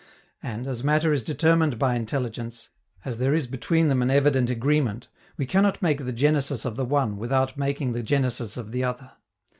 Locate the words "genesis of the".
6.11-6.85, 8.01-8.83